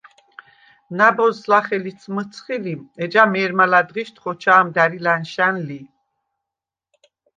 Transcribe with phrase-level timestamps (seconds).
[0.97, 5.81] ნა̈ბოზს ლახე ლიც მჷცხი ლი, ეჯა მე̄რმა ლა̈დღიშდ ხოჩა̄მ და̈რი ლა̈ნშა̈ნ ლი.